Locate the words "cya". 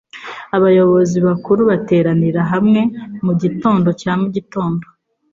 4.01-4.13